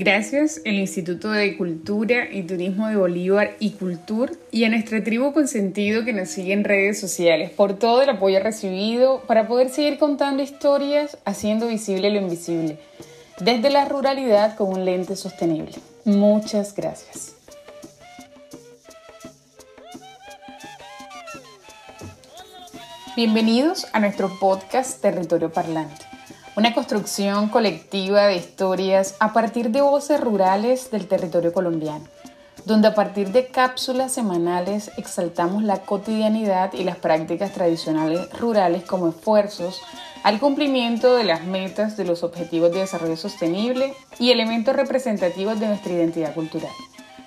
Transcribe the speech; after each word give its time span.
Gracias 0.00 0.62
al 0.64 0.76
Instituto 0.76 1.30
de 1.30 1.58
Cultura 1.58 2.32
y 2.32 2.42
Turismo 2.44 2.88
de 2.88 2.96
Bolívar 2.96 3.56
y 3.60 3.72
Cultur 3.72 4.32
y 4.50 4.64
a 4.64 4.70
nuestra 4.70 5.04
tribu 5.04 5.34
Consentido 5.34 6.06
que 6.06 6.14
nos 6.14 6.30
sigue 6.30 6.54
en 6.54 6.64
redes 6.64 6.98
sociales 6.98 7.50
por 7.50 7.78
todo 7.78 8.00
el 8.00 8.08
apoyo 8.08 8.42
recibido 8.42 9.20
para 9.26 9.46
poder 9.46 9.68
seguir 9.68 9.98
contando 9.98 10.42
historias 10.42 11.18
haciendo 11.26 11.66
visible 11.68 12.08
lo 12.08 12.18
invisible, 12.18 12.78
desde 13.40 13.68
la 13.68 13.84
ruralidad 13.84 14.56
con 14.56 14.68
un 14.68 14.86
lente 14.86 15.16
sostenible. 15.16 15.74
Muchas 16.06 16.74
gracias. 16.74 17.34
Bienvenidos 23.16 23.86
a 23.92 24.00
nuestro 24.00 24.30
podcast 24.40 25.02
Territorio 25.02 25.52
Parlante 25.52 26.09
una 26.56 26.74
construcción 26.74 27.48
colectiva 27.48 28.26
de 28.26 28.36
historias 28.36 29.14
a 29.20 29.32
partir 29.32 29.70
de 29.70 29.82
voces 29.82 30.20
rurales 30.20 30.90
del 30.90 31.06
territorio 31.06 31.52
colombiano, 31.52 32.04
donde 32.64 32.88
a 32.88 32.94
partir 32.94 33.30
de 33.30 33.46
cápsulas 33.46 34.12
semanales 34.12 34.90
exaltamos 34.96 35.62
la 35.62 35.82
cotidianidad 35.82 36.72
y 36.72 36.84
las 36.84 36.96
prácticas 36.96 37.52
tradicionales 37.52 38.28
rurales 38.38 38.84
como 38.84 39.08
esfuerzos 39.08 39.80
al 40.22 40.40
cumplimiento 40.40 41.14
de 41.14 41.24
las 41.24 41.44
metas 41.44 41.96
de 41.96 42.04
los 42.04 42.22
Objetivos 42.22 42.72
de 42.72 42.80
Desarrollo 42.80 43.16
Sostenible 43.16 43.94
y 44.18 44.32
elementos 44.32 44.74
representativos 44.74 45.58
de 45.60 45.68
nuestra 45.68 45.92
identidad 45.92 46.34
cultural. 46.34 46.72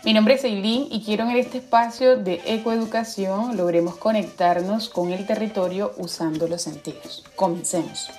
Mi 0.03 0.13
nombre 0.13 0.33
es 0.33 0.43
Eileen 0.43 0.87
y 0.91 1.01
quiero 1.01 1.23
en 1.23 1.37
este 1.37 1.59
espacio 1.59 2.17
de 2.17 2.41
ecoeducación 2.45 3.55
logremos 3.55 3.95
conectarnos 3.95 4.89
con 4.89 5.13
el 5.13 5.25
territorio 5.25 5.93
usando 5.97 6.49
los 6.49 6.61
sentidos. 6.61 7.23
Comencemos. 7.37 8.11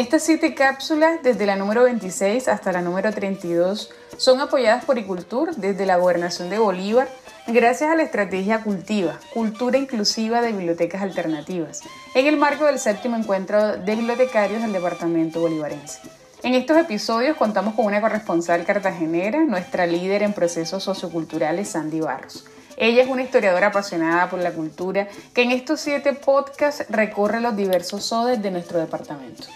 Estas 0.00 0.22
siete 0.22 0.54
cápsulas, 0.54 1.22
desde 1.22 1.44
la 1.44 1.56
número 1.56 1.82
26 1.82 2.48
hasta 2.48 2.72
la 2.72 2.80
número 2.80 3.12
32, 3.12 3.90
son 4.16 4.40
apoyadas 4.40 4.82
por 4.86 4.96
Icultur 4.96 5.54
desde 5.56 5.84
la 5.84 5.98
Gobernación 5.98 6.48
de 6.48 6.58
Bolívar 6.58 7.06
gracias 7.48 7.90
a 7.90 7.96
la 7.96 8.04
estrategia 8.04 8.62
Cultiva, 8.62 9.20
Cultura 9.34 9.76
Inclusiva 9.76 10.40
de 10.40 10.52
Bibliotecas 10.52 11.02
Alternativas, 11.02 11.82
en 12.14 12.26
el 12.26 12.38
marco 12.38 12.64
del 12.64 12.78
séptimo 12.78 13.14
encuentro 13.14 13.76
de 13.76 13.94
bibliotecarios 13.94 14.62
del 14.62 14.72
Departamento 14.72 15.42
Bolivarense. 15.42 16.00
En 16.42 16.54
estos 16.54 16.78
episodios 16.78 17.36
contamos 17.36 17.74
con 17.74 17.84
una 17.84 18.00
corresponsal 18.00 18.64
cartagenera, 18.64 19.44
nuestra 19.44 19.86
líder 19.86 20.22
en 20.22 20.32
procesos 20.32 20.82
socioculturales, 20.82 21.68
Sandy 21.68 22.00
Barros. 22.00 22.46
Ella 22.78 23.02
es 23.02 23.08
una 23.10 23.22
historiadora 23.22 23.66
apasionada 23.66 24.30
por 24.30 24.38
la 24.38 24.52
cultura 24.52 25.08
que 25.34 25.42
en 25.42 25.50
estos 25.50 25.78
siete 25.80 26.14
podcasts 26.14 26.86
recorre 26.88 27.42
los 27.42 27.54
diversos 27.54 28.02
sodes 28.02 28.40
de 28.40 28.50
nuestro 28.50 28.78
departamento. 28.78 29.46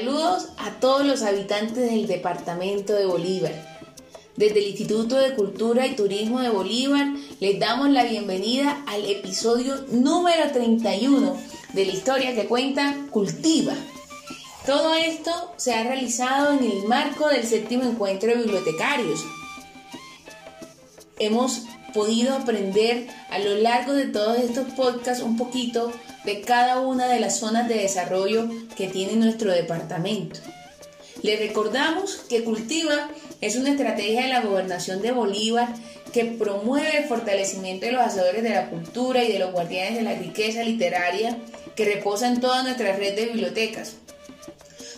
Saludos 0.00 0.48
a 0.56 0.70
todos 0.80 1.04
los 1.04 1.20
habitantes 1.20 1.76
del 1.76 2.06
departamento 2.06 2.94
de 2.94 3.04
Bolívar. 3.04 3.52
Desde 4.34 4.60
el 4.60 4.68
Instituto 4.68 5.16
de 5.16 5.34
Cultura 5.34 5.86
y 5.86 5.94
Turismo 5.94 6.40
de 6.40 6.48
Bolívar 6.48 7.06
les 7.38 7.60
damos 7.60 7.90
la 7.90 8.04
bienvenida 8.04 8.82
al 8.86 9.04
episodio 9.04 9.74
número 9.90 10.50
31 10.52 11.36
de 11.74 11.84
la 11.84 11.92
historia 11.92 12.34
que 12.34 12.46
cuenta 12.46 12.96
Cultiva. 13.10 13.74
Todo 14.64 14.94
esto 14.94 15.52
se 15.58 15.74
ha 15.74 15.84
realizado 15.84 16.54
en 16.58 16.64
el 16.64 16.84
marco 16.84 17.28
del 17.28 17.44
séptimo 17.44 17.82
encuentro 17.82 18.30
de 18.30 18.36
bibliotecarios. 18.36 19.22
Hemos 21.18 21.64
podido 21.92 22.36
aprender 22.36 23.06
a 23.28 23.38
lo 23.38 23.54
largo 23.56 23.92
de 23.92 24.06
todos 24.06 24.38
estos 24.38 24.72
podcasts 24.72 25.22
un 25.22 25.36
poquito 25.36 25.92
de 26.24 26.40
cada 26.42 26.80
una 26.80 27.08
de 27.08 27.20
las 27.20 27.38
zonas 27.38 27.68
de 27.68 27.76
desarrollo 27.76 28.48
que 28.76 28.88
tiene 28.88 29.14
nuestro 29.16 29.52
departamento. 29.52 30.40
Le 31.22 31.36
recordamos 31.36 32.16
que 32.28 32.44
Cultiva 32.44 33.10
es 33.40 33.56
una 33.56 33.70
estrategia 33.70 34.22
de 34.22 34.28
la 34.28 34.40
gobernación 34.40 35.02
de 35.02 35.12
Bolívar 35.12 35.68
que 36.12 36.24
promueve 36.24 36.98
el 36.98 37.04
fortalecimiento 37.04 37.86
de 37.86 37.92
los 37.92 38.02
hacedores 38.02 38.42
de 38.42 38.50
la 38.50 38.70
cultura 38.70 39.22
y 39.22 39.32
de 39.32 39.38
los 39.38 39.52
guardianes 39.52 39.96
de 39.96 40.02
la 40.02 40.14
riqueza 40.14 40.62
literaria 40.62 41.36
que 41.76 41.84
reposa 41.84 42.28
en 42.28 42.40
toda 42.40 42.62
nuestra 42.62 42.96
red 42.96 43.14
de 43.14 43.26
bibliotecas. 43.26 43.94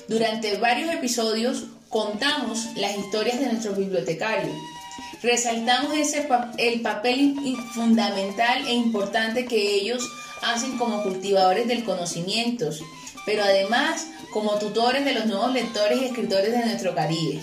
Durante 0.09 0.57
varios 0.57 0.93
episodios 0.93 1.65
contamos 1.89 2.67
las 2.77 2.97
historias 2.97 3.39
de 3.41 3.47
nuestros 3.47 3.77
bibliotecarios. 3.77 4.55
Resaltamos 5.23 5.95
ese, 5.95 6.29
el 6.59 6.81
papel 6.81 7.37
fundamental 7.73 8.67
e 8.67 8.73
importante 8.73 9.47
que 9.47 9.77
ellos 9.77 10.03
hacen 10.43 10.77
como 10.79 11.03
cultivadores 11.05 11.69
del 11.69 11.85
conocimiento, 11.85 12.71
pero 13.25 13.45
además 13.45 14.09
como 14.33 14.59
tutores 14.59 15.05
de 15.05 15.13
los 15.13 15.27
nuevos 15.27 15.53
lectores 15.53 16.01
y 16.01 16.07
escritores 16.07 16.51
de 16.51 16.67
nuestro 16.67 16.95
Caribe. 16.95 17.41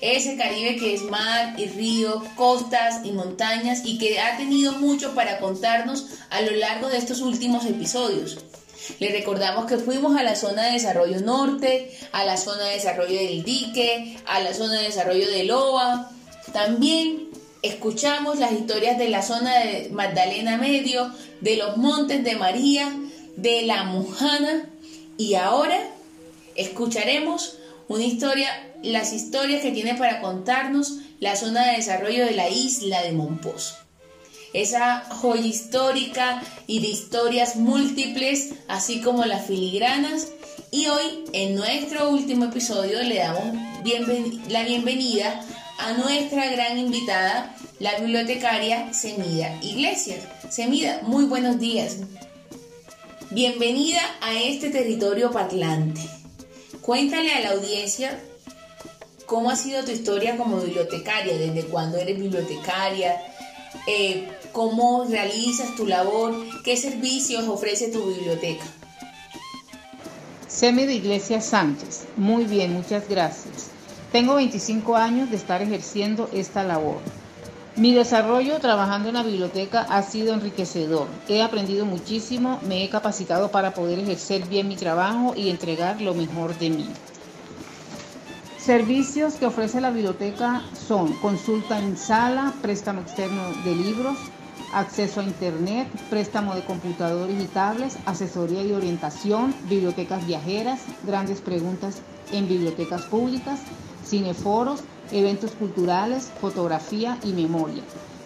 Ese 0.00 0.36
Caribe 0.36 0.76
que 0.76 0.94
es 0.94 1.02
mar 1.02 1.54
y 1.58 1.66
río, 1.66 2.22
costas 2.36 3.04
y 3.04 3.12
montañas 3.12 3.82
y 3.84 3.98
que 3.98 4.20
ha 4.20 4.36
tenido 4.36 4.72
mucho 4.72 5.14
para 5.14 5.38
contarnos 5.38 6.06
a 6.30 6.40
lo 6.40 6.52
largo 6.52 6.88
de 6.88 6.98
estos 6.98 7.20
últimos 7.20 7.66
episodios. 7.66 8.38
Les 9.00 9.12
recordamos 9.12 9.66
que 9.66 9.76
fuimos 9.76 10.16
a 10.16 10.22
la 10.22 10.34
zona 10.34 10.66
de 10.66 10.72
desarrollo 10.72 11.20
norte, 11.20 11.90
a 12.12 12.24
la 12.24 12.36
zona 12.36 12.64
de 12.64 12.74
desarrollo 12.74 13.18
del 13.18 13.42
dique, 13.42 14.16
a 14.26 14.40
la 14.40 14.54
zona 14.54 14.74
de 14.74 14.84
desarrollo 14.84 15.28
de 15.28 15.44
Loa. 15.44 16.12
También 16.52 17.28
escuchamos 17.62 18.38
las 18.38 18.52
historias 18.52 18.98
de 18.98 19.08
la 19.08 19.22
zona 19.22 19.58
de 19.58 19.90
Magdalena 19.90 20.56
Medio, 20.56 21.12
de 21.40 21.56
los 21.56 21.76
Montes 21.76 22.24
de 22.24 22.36
María, 22.36 22.92
de 23.36 23.62
la 23.62 23.84
Mujana 23.84 24.68
y 25.16 25.34
ahora 25.34 25.78
escucharemos 26.54 27.56
una 27.88 28.04
historia, 28.04 28.48
las 28.82 29.12
historias 29.12 29.62
que 29.62 29.72
tiene 29.72 29.94
para 29.94 30.20
contarnos 30.20 30.94
la 31.20 31.36
zona 31.36 31.66
de 31.66 31.76
desarrollo 31.76 32.24
de 32.24 32.34
la 32.34 32.48
isla 32.48 33.02
de 33.02 33.12
Monpós. 33.12 33.74
Esa 34.52 35.04
joya 35.10 35.46
histórica 35.46 36.42
y 36.66 36.80
de 36.80 36.88
historias 36.88 37.56
múltiples, 37.56 38.54
así 38.66 39.00
como 39.00 39.24
las 39.24 39.46
filigranas. 39.46 40.28
Y 40.70 40.86
hoy, 40.86 41.24
en 41.32 41.54
nuestro 41.54 42.10
último 42.10 42.46
episodio, 42.46 43.02
le 43.02 43.18
damos 43.18 43.44
la 44.48 44.64
bienvenida 44.64 45.44
a 45.78 45.92
nuestra 45.92 46.50
gran 46.50 46.76
invitada, 46.76 47.54
la 47.78 47.98
bibliotecaria 47.98 48.92
Semida 48.92 49.56
Iglesias. 49.62 50.24
Semida, 50.50 51.00
muy 51.04 51.24
buenos 51.24 51.58
días. 51.60 51.98
Bienvenida 53.30 54.00
a 54.20 54.34
este 54.34 54.70
territorio 54.70 55.30
parlante. 55.30 56.00
Cuéntale 56.80 57.32
a 57.32 57.40
la 57.40 57.50
audiencia 57.50 58.18
cómo 59.26 59.50
ha 59.50 59.56
sido 59.56 59.84
tu 59.84 59.92
historia 59.92 60.36
como 60.36 60.60
bibliotecaria, 60.60 61.38
desde 61.38 61.68
cuándo 61.68 61.96
eres 61.98 62.18
bibliotecaria, 62.18 63.22
eh, 63.86 64.28
cómo 64.52 65.04
realizas 65.04 65.76
tu 65.76 65.86
labor, 65.86 66.34
qué 66.64 66.76
servicios 66.76 67.46
ofrece 67.46 67.88
tu 67.88 68.04
biblioteca. 68.04 68.64
Semida 70.48 70.90
Iglesias 70.90 71.46
Sánchez, 71.46 72.06
muy 72.16 72.44
bien, 72.44 72.72
muchas 72.72 73.08
gracias. 73.08 73.77
Tengo 74.12 74.36
25 74.36 74.96
años 74.96 75.30
de 75.30 75.36
estar 75.36 75.60
ejerciendo 75.60 76.30
esta 76.32 76.64
labor. 76.64 76.96
Mi 77.76 77.94
desarrollo 77.94 78.58
trabajando 78.58 79.08
en 79.08 79.14
la 79.14 79.22
biblioteca 79.22 79.82
ha 79.82 80.02
sido 80.02 80.32
enriquecedor. 80.32 81.06
He 81.28 81.42
aprendido 81.42 81.84
muchísimo, 81.84 82.58
me 82.66 82.82
he 82.82 82.88
capacitado 82.88 83.50
para 83.50 83.74
poder 83.74 83.98
ejercer 83.98 84.48
bien 84.48 84.66
mi 84.66 84.76
trabajo 84.76 85.34
y 85.36 85.50
entregar 85.50 86.00
lo 86.00 86.14
mejor 86.14 86.58
de 86.58 86.70
mí. 86.70 86.88
Servicios 88.58 89.34
que 89.34 89.46
ofrece 89.46 89.80
la 89.80 89.90
biblioteca 89.90 90.62
son 90.74 91.12
consulta 91.20 91.78
en 91.78 91.96
sala, 91.96 92.54
préstamo 92.62 93.02
externo 93.02 93.42
de 93.64 93.74
libros, 93.74 94.16
acceso 94.72 95.20
a 95.20 95.24
Internet, 95.24 95.86
préstamo 96.10 96.54
de 96.54 96.64
computadores 96.64 97.42
y 97.42 97.46
tablets, 97.46 97.98
asesoría 98.06 98.64
y 98.64 98.72
orientación, 98.72 99.54
bibliotecas 99.68 100.26
viajeras, 100.26 100.80
grandes 101.06 101.40
preguntas 101.40 102.02
en 102.32 102.48
bibliotecas 102.48 103.02
públicas, 103.02 103.60
cineforos, 104.08 104.80
eventos 105.12 105.52
culturales, 105.52 106.30
fotografía 106.40 107.18
y 107.24 107.32
memoria. 107.32 107.82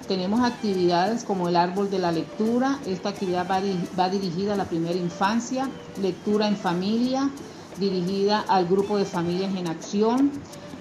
Tenemos 0.08 0.40
actividades 0.44 1.24
como 1.24 1.48
el 1.48 1.56
árbol 1.56 1.90
de 1.90 1.98
la 1.98 2.12
lectura, 2.12 2.78
esta 2.86 3.10
actividad 3.10 3.46
va, 3.48 4.08
dirigida 4.10 4.54
a 4.54 4.56
la 4.56 4.64
primera 4.64 4.96
infancia, 4.96 5.68
lectura 6.00 6.48
en 6.48 6.56
familia, 6.56 7.30
dirigida 7.78 8.44
al 8.48 8.66
grupo 8.66 8.98
de 8.98 9.04
familias 9.04 9.54
en 9.56 9.68
acción, 9.68 10.32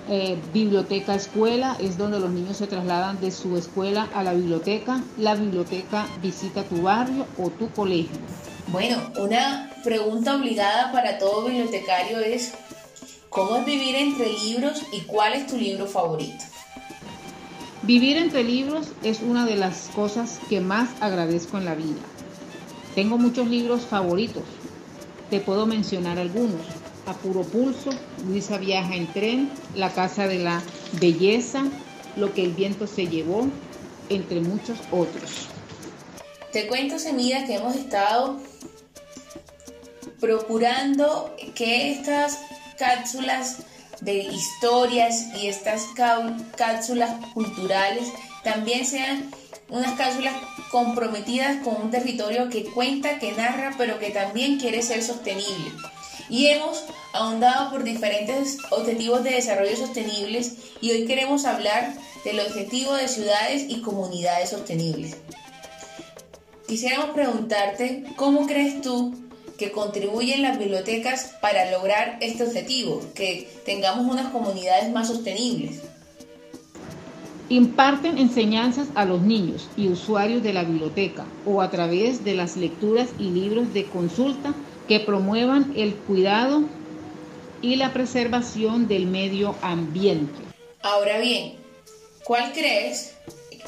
eh, 0.10 0.38
biblioteca 0.52 1.14
escuela, 1.14 1.78
es 1.80 1.98
donde 1.98 2.20
los 2.20 2.32
niños 2.32 2.58
se 2.58 2.68
trasladan 2.68 3.22
de 3.22 3.32
su 3.32 3.56
escuela 3.56 4.10
a 4.16 4.24
la 4.24 4.34
biblioteca, 4.34 5.02
la 5.18 5.36
biblioteca 5.36 6.08
visita 6.22 6.64
tu 6.64 6.82
barrio 6.82 7.28
o 7.38 7.50
tu 7.52 7.70
colegio. 7.70 8.18
Bueno, 8.68 8.98
una 9.20 9.70
pregunta 9.84 10.36
obligada 10.36 10.92
para 10.92 11.18
todo 11.18 11.46
bibliotecario 11.46 12.20
es, 12.20 12.54
¿Cómo 13.32 13.56
es 13.56 13.66
vivir 13.66 13.96
entre 13.96 14.28
libros 14.28 14.82
y 14.92 15.04
cuál 15.04 15.32
es 15.32 15.48
tu 15.48 15.56
libro 15.56 15.88
favorito? 15.88 16.44
Vivir 17.84 18.18
entre 18.18 18.44
libros 18.44 18.90
es 19.04 19.22
una 19.22 19.46
de 19.46 19.56
las 19.56 19.88
cosas 19.96 20.42
que 20.50 20.60
más 20.60 20.90
agradezco 21.00 21.58
en 21.58 21.64
la 21.64 21.74
vida. 21.74 22.02
Tengo 22.94 23.18
muchos 23.18 23.48
libros 23.48 23.84
favoritos, 23.84 24.44
Te 25.30 25.40
puedo 25.40 25.66
mencionar 25.66 26.20
algunos. 26.20 26.60
A 27.06 27.14
puro 27.14 27.44
pulso, 27.44 27.92
Luisa 28.28 28.58
viaja 28.58 28.98
en 28.98 29.08
tren, 29.08 29.50
La 29.76 29.94
Casa 29.94 30.28
de 30.28 30.40
la 30.40 30.62
Belleza, 31.00 31.64
Lo 32.18 32.34
que 32.34 32.44
el 32.44 32.52
viento 32.52 32.86
se 32.86 33.08
llevó, 33.08 33.48
entre 34.10 34.42
muchos 34.42 34.78
otros. 34.92 35.48
Te 36.52 36.68
cuento, 36.68 37.00
Semida, 37.00 37.46
que 37.46 37.56
hemos 37.56 37.78
estado 37.78 38.42
procurando 40.20 41.34
que 41.56 41.94
estas 41.94 42.38
cápsulas 42.82 43.58
de 44.02 44.24
historias 44.24 45.28
y 45.40 45.48
estas 45.48 45.84
cápsulas 46.58 47.12
culturales 47.36 48.08
también 48.44 48.88
sean 48.88 49.30
unas 49.70 49.94
cápsulas 49.94 50.34
comprometidas 50.72 51.64
con 51.64 51.80
un 51.80 51.92
territorio 51.92 52.50
que 52.50 52.66
cuenta, 52.66 53.20
que 53.20 53.34
narra, 53.34 53.76
pero 53.78 54.00
que 54.00 54.10
también 54.10 54.60
quiere 54.60 54.82
ser 54.82 55.04
sostenible. 55.04 55.72
Y 56.28 56.48
hemos 56.48 56.84
ahondado 57.14 57.70
por 57.70 57.84
diferentes 57.84 58.58
objetivos 58.72 59.24
de 59.24 59.32
desarrollo 59.32 59.78
sostenibles 59.78 60.54
y 60.82 60.90
hoy 60.90 61.06
queremos 61.06 61.46
hablar 61.46 61.94
del 62.26 62.40
objetivo 62.40 62.96
de 62.96 63.08
ciudades 63.08 63.66
y 63.68 63.82
comunidades 63.82 64.50
sostenibles. 64.50 65.18
Quisiéramos 66.68 67.12
preguntarte, 67.12 68.06
¿cómo 68.16 68.48
crees 68.48 68.82
tú 68.82 69.14
que 69.62 69.72
contribuyen 69.72 70.42
las 70.42 70.58
bibliotecas 70.58 71.36
para 71.40 71.70
lograr 71.70 72.18
este 72.20 72.44
objetivo, 72.44 73.00
que 73.14 73.48
tengamos 73.64 74.12
unas 74.12 74.32
comunidades 74.32 74.92
más 74.92 75.10
sostenibles? 75.10 75.82
Imparten 77.48 78.18
enseñanzas 78.18 78.88
a 78.96 79.06
los 79.06 79.22
niños 79.22 79.70
y 79.78 79.90
usuarios 79.90 80.42
de 80.42 80.52
la 80.52 80.64
biblioteca 80.64 81.26
o 81.46 81.62
a 81.62 81.70
través 81.70 82.24
de 82.24 82.34
las 82.34 82.58
lecturas 82.58 83.10
y 83.20 83.30
libros 83.30 83.72
de 83.72 83.86
consulta 83.86 84.56
que 84.88 85.00
promuevan 85.00 85.74
el 85.76 85.94
cuidado 85.94 86.64
y 87.62 87.76
la 87.76 87.94
preservación 87.94 88.88
del 88.88 89.06
medio 89.06 89.54
ambiente. 89.62 90.42
Ahora 90.82 91.20
bien, 91.20 91.54
¿cuál 92.24 92.52
crees 92.52 93.14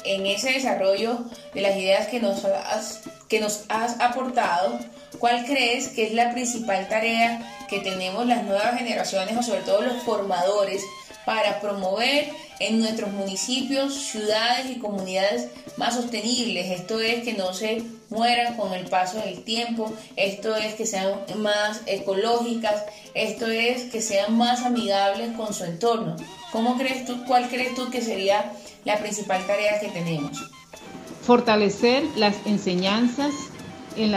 en 0.04 0.26
ese 0.26 0.54
desarrollo 0.54 1.18
de 1.54 1.60
las 1.60 1.76
ideas 1.76 2.08
que 2.08 2.18
nos 2.18 2.44
has, 2.44 3.02
que 3.28 3.40
nos 3.40 3.64
has 3.68 4.00
aportado? 4.00 4.78
¿Cuál 5.18 5.44
crees 5.44 5.88
que 5.88 6.06
es 6.06 6.12
la 6.12 6.32
principal 6.32 6.88
tarea 6.88 7.66
que 7.68 7.80
tenemos 7.80 8.26
las 8.26 8.44
nuevas 8.44 8.76
generaciones 8.76 9.36
o 9.36 9.42
sobre 9.42 9.60
todo 9.60 9.82
los 9.82 10.02
formadores 10.02 10.82
para 11.24 11.60
promover 11.60 12.28
en 12.60 12.78
nuestros 12.78 13.10
municipios, 13.12 13.94
ciudades 13.94 14.70
y 14.70 14.78
comunidades 14.78 15.48
más 15.76 15.94
sostenibles. 15.94 16.70
Esto 16.70 17.00
es 17.00 17.24
que 17.24 17.32
no 17.32 17.52
se 17.52 17.82
mueran 18.10 18.56
con 18.56 18.72
el 18.74 18.86
paso 18.86 19.18
del 19.18 19.42
tiempo, 19.42 19.92
esto 20.16 20.54
es 20.54 20.74
que 20.74 20.86
sean 20.86 21.20
más 21.38 21.80
ecológicas, 21.86 22.84
esto 23.14 23.46
es 23.46 23.84
que 23.84 24.00
sean 24.00 24.36
más 24.36 24.62
amigables 24.62 25.36
con 25.36 25.52
su 25.52 25.64
entorno. 25.64 26.16
¿Cómo 26.52 26.76
crees 26.76 27.04
tú, 27.06 27.24
cuál 27.26 27.48
crees 27.48 27.74
tú 27.74 27.90
que 27.90 28.02
sería 28.02 28.52
la 28.84 28.98
principal 28.98 29.44
tarea 29.46 29.80
que 29.80 29.88
tenemos? 29.88 30.38
Fortalecer 31.26 32.04
las 32.16 32.36
enseñanzas 32.44 33.32
en, 33.96 34.10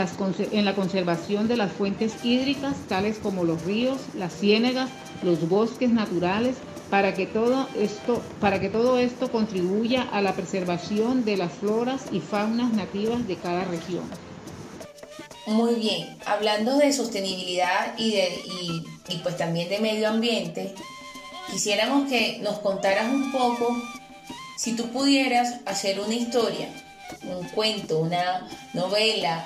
la 0.64 0.74
conservación 0.74 1.48
de 1.48 1.56
las 1.56 1.72
fuentes 1.72 2.22
hídricas, 2.22 2.76
tales 2.86 3.18
como 3.18 3.44
los 3.44 3.62
ríos, 3.62 3.98
las 4.14 4.34
ciénegas, 4.34 4.90
los 5.22 5.48
bosques 5.48 5.90
naturales, 5.90 6.56
para 6.90 7.14
que 7.14 7.26
todo 7.26 7.66
esto, 7.78 8.22
para 8.40 8.60
que 8.60 8.68
todo 8.68 8.98
esto 8.98 9.32
contribuya 9.32 10.02
a 10.02 10.20
la 10.20 10.34
preservación 10.34 11.24
de 11.24 11.38
las 11.38 11.52
floras 11.52 12.04
y 12.12 12.20
faunas 12.20 12.72
nativas 12.72 13.26
de 13.26 13.36
cada 13.36 13.64
región. 13.64 14.04
Muy 15.46 15.76
bien, 15.76 16.18
hablando 16.26 16.76
de 16.76 16.92
sostenibilidad 16.92 17.96
y, 17.96 18.16
y, 18.16 19.16
pues 19.22 19.38
también 19.38 19.70
de 19.70 19.78
medio 19.78 20.10
ambiente, 20.10 20.74
quisiéramos 21.50 22.06
que 22.10 22.38
nos 22.42 22.58
contaras 22.58 23.10
un 23.10 23.32
poco 23.32 23.74
si 24.58 24.76
tú 24.76 24.90
pudieras 24.90 25.60
hacer 25.64 26.00
una 26.00 26.14
historia, 26.14 26.68
un 27.22 27.48
cuento, 27.48 27.98
una 27.98 28.48
novela, 28.74 29.44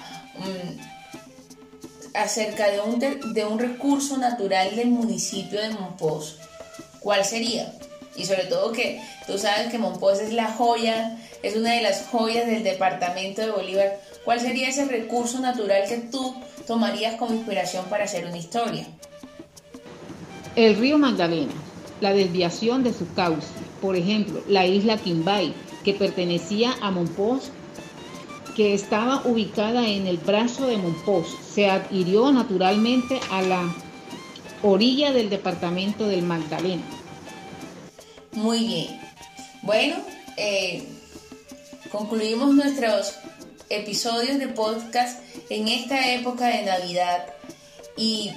acerca 2.14 2.70
de 2.70 2.80
un, 2.80 2.98
de 3.32 3.44
un 3.44 3.58
recurso 3.58 4.16
natural 4.16 4.76
del 4.76 4.88
municipio 4.88 5.60
de 5.60 5.70
Monpós 5.70 6.38
¿cuál 7.02 7.24
sería? 7.24 7.72
Y 8.16 8.24
sobre 8.24 8.44
todo 8.44 8.72
que 8.72 9.00
tú 9.26 9.38
sabes 9.38 9.70
que 9.70 9.78
Monpós 9.78 10.20
es 10.20 10.32
la 10.32 10.52
joya, 10.52 11.18
es 11.42 11.56
una 11.56 11.72
de 11.72 11.82
las 11.82 12.06
joyas 12.06 12.46
del 12.46 12.62
departamento 12.62 13.40
de 13.40 13.50
Bolívar. 13.50 14.00
¿Cuál 14.24 14.40
sería 14.40 14.68
ese 14.68 14.84
recurso 14.84 15.40
natural 15.40 15.82
que 15.88 15.96
tú 15.96 16.34
tomarías 16.66 17.16
como 17.16 17.34
inspiración 17.34 17.86
para 17.86 18.04
hacer 18.04 18.26
una 18.26 18.36
historia? 18.36 18.86
El 20.54 20.76
río 20.76 20.98
Magdalena, 20.98 21.52
la 22.00 22.12
desviación 22.12 22.84
de 22.84 22.92
su 22.92 23.12
cauce. 23.14 23.48
Por 23.80 23.96
ejemplo, 23.96 24.42
la 24.46 24.66
isla 24.66 24.98
Quimbay, 24.98 25.54
que 25.84 25.94
pertenecía 25.94 26.74
a 26.80 26.90
Monpós, 26.90 27.50
que 28.56 28.74
estaba 28.74 29.22
ubicada 29.24 29.88
en 29.88 30.06
el 30.06 30.18
brazo 30.18 30.66
de 30.66 30.76
Monpós, 30.76 31.26
se 31.54 31.70
adhirió 31.70 32.30
naturalmente 32.32 33.18
a 33.30 33.42
la 33.42 33.74
orilla 34.62 35.12
del 35.12 35.30
departamento 35.30 36.06
del 36.06 36.22
Magdalena. 36.22 36.82
Muy 38.32 38.64
bien. 38.64 39.00
Bueno, 39.62 39.96
eh, 40.36 40.84
concluimos 41.90 42.54
nuestros 42.54 43.14
episodios 43.68 44.38
de 44.38 44.48
podcast 44.48 45.20
en 45.48 45.68
esta 45.68 46.12
época 46.12 46.46
de 46.48 46.62
Navidad 46.62 47.26
y 47.96 48.30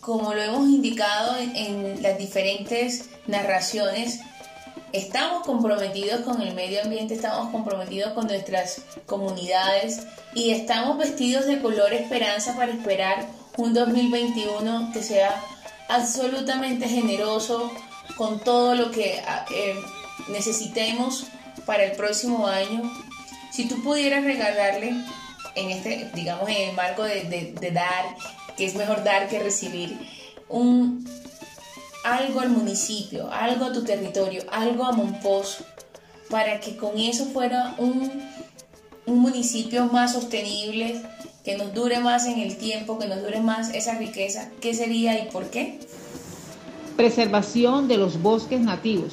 como 0.00 0.34
lo 0.34 0.42
hemos 0.42 0.68
indicado 0.68 1.36
en, 1.36 2.02
las 2.02 2.18
diferentes 2.18 3.08
narraciones, 3.28 4.20
estamos 4.92 5.46
comprometidos 5.46 6.20
con 6.22 6.40
el 6.42 6.54
medio 6.54 6.82
ambiente, 6.82 7.14
estamos 7.14 7.50
comprometidos 7.50 8.12
con 8.12 8.26
nuestras 8.26 8.82
comunidades 9.06 10.06
y 10.34 10.50
estamos 10.50 10.98
vestidos 10.98 11.46
de 11.46 11.60
color 11.60 11.92
esperanza 11.92 12.56
para 12.56 12.72
esperar 12.72 13.26
un 13.56 13.74
2021 13.74 14.90
que 14.92 15.02
sea 15.02 15.42
absolutamente 15.88 16.88
generoso 16.88 17.70
con 18.16 18.40
todo 18.40 18.74
lo 18.74 18.90
que 18.90 19.22
ah, 19.26 19.44
eh, 19.54 19.74
necesitemos 20.28 21.26
para 21.66 21.84
el 21.84 21.96
próximo 21.96 22.46
año. 22.46 22.82
Si 23.50 23.68
tú 23.68 23.82
pudieras 23.82 24.24
regalarle 24.24 24.94
en 25.54 25.70
este, 25.70 26.10
digamos, 26.14 26.48
en 26.48 26.70
el 26.70 26.76
marco 26.76 27.02
de, 27.02 27.54
dar, 27.72 28.16
que 28.56 28.64
es 28.64 28.74
mejor 28.74 29.04
dar 29.04 29.28
que 29.28 29.38
recibir, 29.38 29.98
un, 30.48 31.06
algo 32.04 32.40
al 32.40 32.50
municipio, 32.50 33.30
algo 33.32 33.66
a 33.66 33.72
tu 33.72 33.84
territorio, 33.84 34.42
algo 34.50 34.84
a 34.84 34.92
Monpós, 34.92 35.58
para 36.30 36.60
que 36.60 36.76
con 36.76 36.98
eso 36.98 37.26
fuera 37.26 37.74
un, 37.78 38.10
un 39.06 39.18
municipio 39.18 39.86
más 39.86 40.12
sostenible, 40.12 41.02
que 41.44 41.56
nos 41.56 41.74
dure 41.74 42.00
más 42.00 42.26
en 42.26 42.38
el 42.38 42.56
tiempo, 42.56 42.98
que 42.98 43.08
nos 43.08 43.22
dure 43.22 43.40
más 43.40 43.74
esa 43.74 43.98
riqueza, 43.98 44.48
¿qué 44.60 44.74
sería 44.74 45.22
y 45.22 45.30
por 45.30 45.50
qué? 45.50 45.80
Preservación 46.96 47.88
de 47.88 47.96
los 47.96 48.22
bosques 48.22 48.60
nativos, 48.60 49.12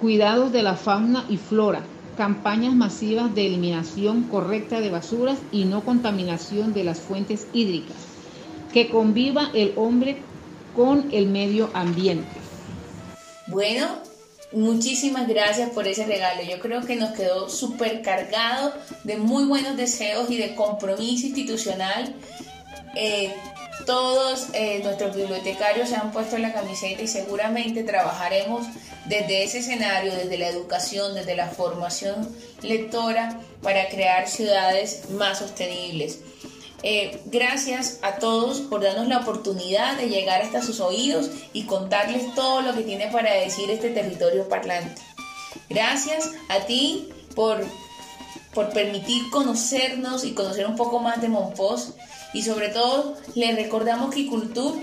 cuidados 0.00 0.52
de 0.52 0.62
la 0.62 0.76
fauna 0.76 1.26
y 1.28 1.36
flora, 1.36 1.82
campañas 2.16 2.74
masivas 2.74 3.34
de 3.34 3.46
eliminación 3.46 4.24
correcta 4.24 4.80
de 4.80 4.90
basuras 4.90 5.38
y 5.50 5.64
no 5.64 5.82
contaminación 5.82 6.72
de 6.72 6.84
las 6.84 7.00
fuentes 7.00 7.46
hídricas, 7.52 7.96
que 8.72 8.88
conviva 8.88 9.50
el 9.52 9.74
hombre 9.76 10.22
con 10.74 11.08
el 11.12 11.26
medio 11.26 11.70
ambiente. 11.74 12.40
Bueno, 13.46 14.02
Muchísimas 14.52 15.28
gracias 15.28 15.70
por 15.70 15.88
ese 15.88 16.04
regalo. 16.04 16.42
Yo 16.42 16.60
creo 16.60 16.82
que 16.82 16.94
nos 16.94 17.12
quedó 17.12 17.48
súper 17.48 18.02
cargado 18.02 18.74
de 19.02 19.16
muy 19.16 19.44
buenos 19.44 19.78
deseos 19.78 20.30
y 20.30 20.36
de 20.36 20.54
compromiso 20.54 21.26
institucional. 21.26 22.14
Eh, 22.94 23.32
todos 23.86 24.48
eh, 24.52 24.80
nuestros 24.84 25.16
bibliotecarios 25.16 25.88
se 25.88 25.96
han 25.96 26.12
puesto 26.12 26.36
la 26.36 26.52
camiseta 26.52 27.02
y 27.02 27.08
seguramente 27.08 27.82
trabajaremos 27.82 28.66
desde 29.06 29.42
ese 29.42 29.60
escenario, 29.60 30.14
desde 30.14 30.36
la 30.36 30.48
educación, 30.48 31.14
desde 31.14 31.34
la 31.34 31.48
formación 31.48 32.28
lectora, 32.60 33.40
para 33.62 33.88
crear 33.88 34.28
ciudades 34.28 35.10
más 35.12 35.38
sostenibles. 35.38 36.18
Eh, 36.82 37.20
gracias 37.26 37.98
a 38.02 38.16
todos 38.16 38.60
por 38.60 38.82
darnos 38.82 39.06
la 39.06 39.18
oportunidad 39.18 39.96
de 39.96 40.08
llegar 40.08 40.42
hasta 40.42 40.62
sus 40.62 40.80
oídos 40.80 41.30
y 41.52 41.64
contarles 41.64 42.34
todo 42.34 42.60
lo 42.60 42.74
que 42.74 42.82
tiene 42.82 43.06
para 43.08 43.34
decir 43.34 43.70
este 43.70 43.90
territorio 43.90 44.48
parlante. 44.48 45.00
Gracias 45.68 46.30
a 46.48 46.60
ti 46.60 47.08
por, 47.36 47.64
por 48.52 48.70
permitir 48.70 49.30
conocernos 49.30 50.24
y 50.24 50.32
conocer 50.32 50.66
un 50.66 50.76
poco 50.76 50.98
más 50.98 51.22
de 51.22 51.28
Monpós 51.28 51.92
y 52.34 52.42
sobre 52.42 52.68
todo 52.70 53.14
les 53.34 53.54
recordamos 53.54 54.12
que 54.12 54.26
Cultur 54.26 54.74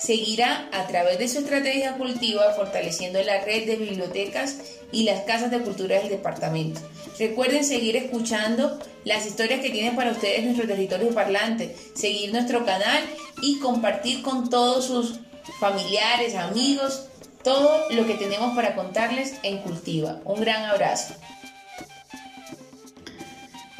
seguirá 0.00 0.68
a 0.72 0.86
través 0.86 1.18
de 1.18 1.28
su 1.28 1.40
estrategia 1.40 1.96
cultiva 1.96 2.52
fortaleciendo 2.54 3.22
la 3.22 3.44
red 3.44 3.66
de 3.66 3.76
bibliotecas 3.76 4.56
y 4.92 5.04
las 5.04 5.20
casas 5.20 5.50
de 5.50 5.60
cultura 5.60 5.98
del 5.98 6.08
departamento. 6.08 6.80
Recuerden 7.18 7.64
seguir 7.64 7.96
escuchando 7.96 8.78
las 9.04 9.26
historias 9.26 9.60
que 9.60 9.70
tienen 9.70 9.96
para 9.96 10.10
ustedes 10.10 10.44
nuestro 10.44 10.66
territorio 10.66 11.14
parlante, 11.14 11.76
seguir 11.94 12.32
nuestro 12.32 12.64
canal 12.64 13.02
y 13.42 13.58
compartir 13.58 14.22
con 14.22 14.48
todos 14.48 14.86
sus 14.86 15.20
familiares, 15.60 16.34
amigos, 16.34 17.06
todo 17.42 17.90
lo 17.90 18.06
que 18.06 18.14
tenemos 18.14 18.54
para 18.54 18.74
contarles 18.74 19.34
en 19.42 19.58
Cultiva. 19.58 20.20
Un 20.24 20.40
gran 20.40 20.64
abrazo. 20.64 21.14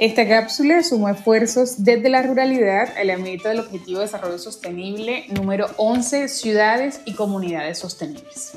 Esta 0.00 0.26
cápsula 0.26 0.82
sumó 0.82 1.10
esfuerzos 1.10 1.84
desde 1.84 2.08
la 2.08 2.22
ruralidad 2.22 2.96
a 2.96 3.04
la 3.04 3.18
meta 3.18 3.50
del 3.50 3.60
Objetivo 3.60 3.98
de 3.98 4.06
Desarrollo 4.06 4.38
Sostenible 4.38 5.26
número 5.28 5.66
11, 5.76 6.28
ciudades 6.28 7.02
y 7.04 7.12
comunidades 7.12 7.80
sostenibles. 7.80 8.52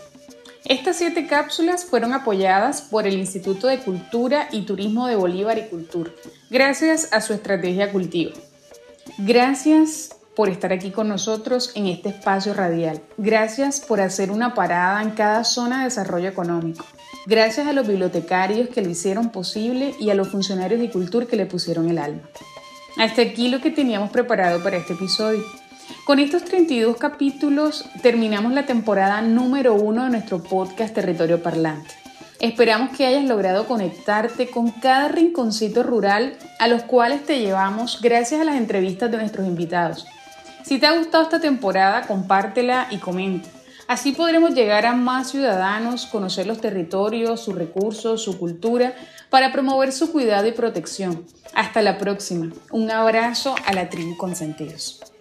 Estas 0.64 0.96
siete 0.96 1.28
cápsulas 1.28 1.84
fueron 1.84 2.14
apoyadas 2.14 2.82
por 2.84 3.08
el 3.08 3.16
Instituto 3.16 3.68
de 3.68 3.80
Cultura 3.80 4.48
y 4.54 4.62
Turismo 4.62 5.06
de 5.08 5.18
Bolívar 5.18 5.58
y 5.58 5.68
Cultura, 5.68 6.12
gracias 6.50 7.10
a 7.12 7.20
su 7.20 7.34
estrategia 7.34 7.92
cultivo. 7.92 8.32
Gracias 9.18 10.12
por 10.36 10.50
estar 10.50 10.74
aquí 10.74 10.92
con 10.92 11.08
nosotros 11.08 11.72
en 11.76 11.88
este 11.88 12.10
espacio 12.10 12.54
radial. 12.54 13.02
Gracias 13.18 13.80
por 13.80 14.02
hacer 14.02 14.32
una 14.32 14.54
parada 14.54 15.02
en 15.02 15.12
cada 15.12 15.44
zona 15.44 15.80
de 15.80 15.84
desarrollo 15.86 16.30
económico. 16.30 16.86
Gracias 17.26 17.68
a 17.68 17.74
los 17.74 17.88
bibliotecarios 17.88 18.70
que 18.70 18.82
lo 18.82 18.90
hicieron 18.90 19.30
posible 19.30 19.96
y 20.00 20.10
a 20.10 20.16
los 20.16 20.30
funcionarios 20.30 20.80
de 20.80 20.90
cultura 20.90 21.26
que 21.26 21.36
le 21.36 21.46
pusieron 21.46 21.90
el 21.90 21.98
alma. 21.98 22.22
Hasta 22.98 23.22
aquí 23.22 23.48
lo 23.48 23.62
que 23.62 23.72
teníamos 23.72 24.12
preparado 24.12 24.62
para 24.62 24.78
este 24.78 24.94
episodio. 24.94 25.44
Con 26.06 26.20
estos 26.20 26.44
32 26.44 26.98
capítulos 26.98 27.86
terminamos 28.02 28.54
la 28.54 28.66
temporada 28.66 29.22
número 29.22 29.74
uno 29.74 30.04
de 30.04 30.10
nuestro 30.10 30.42
podcast 30.44 30.94
Territorio 30.94 31.42
Parlante. 31.42 31.96
Esperamos 32.40 32.96
que 32.96 33.06
hayas 33.06 33.24
logrado 33.24 33.68
conectarte 33.68 34.50
con 34.50 34.70
cada 34.72 35.08
rinconcito 35.08 35.82
rural 35.82 36.36
a 36.60 36.68
los 36.68 36.84
cuales 36.84 37.24
te 37.24 37.40
llevamos 37.40 38.02
gracias 38.02 38.42
a 38.42 38.44
las 38.44 38.58
entrevistas 38.58 39.10
de 39.10 39.18
nuestros 39.18 39.48
invitados. 39.48 40.06
Si 40.64 40.80
te 40.80 40.86
ha 40.86 40.98
gustado 40.98 41.24
esta 41.24 41.40
temporada, 41.40 42.08
compártela 42.08 42.88
y 42.90 42.98
comenta. 42.98 43.50
Así 43.88 44.14
podremos 44.14 44.56
llegar 44.56 44.86
a 44.86 44.94
más 44.94 45.32
ciudadanos, 45.32 46.06
conocer 46.06 46.48
los 46.48 46.62
territorios, 46.62 47.42
sus 47.42 47.56
recursos, 47.56 48.24
su 48.24 48.40
cultura, 48.40 48.96
para 49.30 49.52
promover 49.52 49.92
su 49.92 50.12
cuidado 50.12 50.48
y 50.48 50.54
protección. 50.54 51.26
Hasta 51.54 51.82
la 51.82 51.98
próxima. 51.98 52.52
Un 52.72 52.90
abrazo 52.92 53.56
a 53.66 53.74
la 53.74 53.90
tribu 53.90 54.16
Consentidos. 54.16 55.13